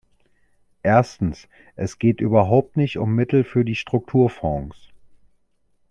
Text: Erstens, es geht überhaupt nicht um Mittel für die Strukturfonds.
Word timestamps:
Erstens, 0.81 1.47
es 1.75 1.99
geht 1.99 2.21
überhaupt 2.21 2.75
nicht 2.75 2.97
um 2.97 3.13
Mittel 3.13 3.43
für 3.43 3.63
die 3.63 3.75
Strukturfonds. 3.75 4.87